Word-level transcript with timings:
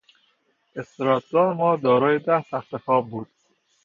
استراحتگاه 0.75 1.53
ما 1.53 1.75
دارای 1.75 2.19
ده 2.19 2.41
تختخواب 2.51 3.09
بود. 3.09 3.27